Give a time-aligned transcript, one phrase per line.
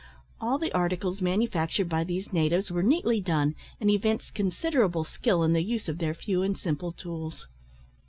[0.39, 5.53] All the articles manufactured by these natives were neatly done, and evinced considerable skill in
[5.53, 7.45] the use of their few and simple tools.